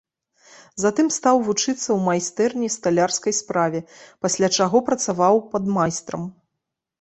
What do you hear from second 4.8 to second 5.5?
працаваў